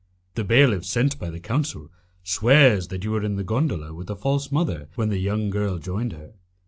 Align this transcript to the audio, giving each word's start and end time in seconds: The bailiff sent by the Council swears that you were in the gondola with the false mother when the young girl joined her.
The 0.33 0.43
bailiff 0.43 0.83
sent 0.83 1.19
by 1.19 1.29
the 1.29 1.39
Council 1.39 1.91
swears 2.23 2.87
that 2.87 3.03
you 3.03 3.11
were 3.11 3.21
in 3.21 3.35
the 3.35 3.43
gondola 3.43 3.93
with 3.93 4.07
the 4.07 4.15
false 4.15 4.51
mother 4.51 4.89
when 4.95 5.09
the 5.09 5.19
young 5.19 5.51
girl 5.51 5.77
joined 5.77 6.13
her. 6.13 6.33